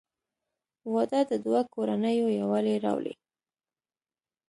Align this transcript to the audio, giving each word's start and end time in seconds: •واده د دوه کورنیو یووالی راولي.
•واده 0.93 1.21
د 1.29 1.31
دوه 1.45 1.61
کورنیو 1.73 2.27
یووالی 2.39 2.75
راولي. 2.85 3.13